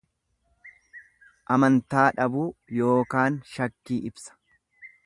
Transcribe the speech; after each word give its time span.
Amantaa 1.57 2.07
dhabuu 2.17 2.49
yookaan 2.79 3.39
shakkii 3.53 4.05
ibsa. 4.13 4.37